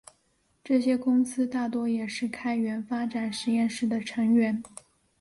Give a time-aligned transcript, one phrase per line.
[0.63, 4.63] 这些公司大多也是开源发展实验室的成员。